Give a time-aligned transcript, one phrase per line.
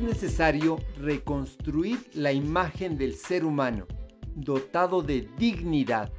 [0.00, 3.86] necesario reconstruir la imagen del ser humano,
[4.34, 6.12] dotado de dignidad,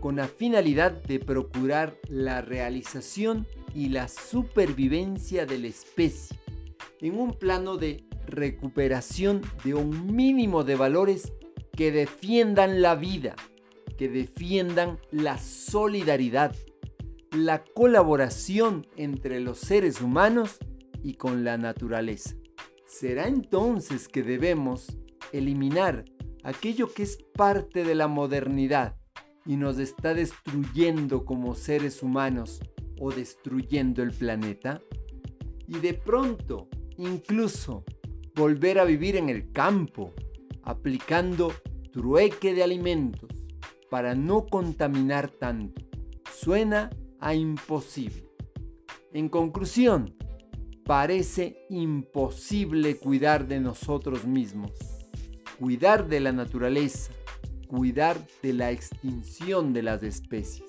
[0.00, 6.38] con la finalidad de procurar la realización y la supervivencia de la especie,
[7.00, 11.32] en un plano de recuperación de un mínimo de valores
[11.76, 13.34] que defiendan la vida,
[13.98, 16.54] que defiendan la solidaridad,
[17.32, 20.58] la colaboración entre los seres humanos
[21.02, 22.36] y con la naturaleza.
[22.96, 24.96] Será entonces que debemos
[25.32, 26.04] eliminar
[26.44, 28.94] aquello que es parte de la modernidad
[29.44, 32.60] y nos está destruyendo como seres humanos
[33.00, 34.80] o destruyendo el planeta.
[35.66, 37.84] Y de pronto, incluso,
[38.36, 40.12] volver a vivir en el campo,
[40.62, 41.52] aplicando
[41.90, 43.28] trueque de alimentos
[43.90, 45.82] para no contaminar tanto.
[46.32, 48.30] Suena a imposible.
[49.12, 50.14] En conclusión,
[50.84, 54.72] parece imposible cuidar de nosotros mismos,
[55.58, 57.12] cuidar de la naturaleza,
[57.68, 60.68] cuidar de la extinción de las especies.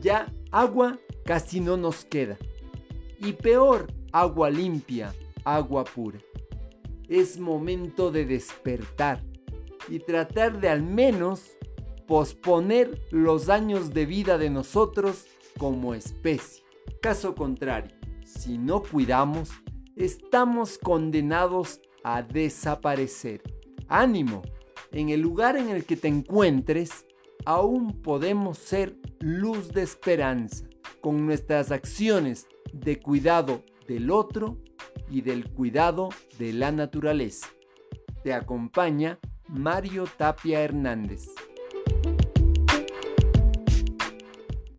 [0.00, 2.38] Ya agua casi no nos queda.
[3.18, 6.18] Y peor, agua limpia, agua pura.
[7.08, 9.22] Es momento de despertar
[9.88, 11.56] y tratar de al menos
[12.06, 15.26] posponer los años de vida de nosotros
[15.58, 16.62] como especie.
[17.00, 17.94] Caso contrario,
[18.38, 19.50] si no cuidamos,
[19.96, 23.42] estamos condenados a desaparecer.
[23.88, 24.42] Ánimo,
[24.90, 27.06] en el lugar en el que te encuentres,
[27.44, 30.66] aún podemos ser luz de esperanza
[31.00, 34.58] con nuestras acciones de cuidado del otro
[35.10, 36.08] y del cuidado
[36.38, 37.48] de la naturaleza.
[38.22, 41.28] Te acompaña Mario Tapia Hernández.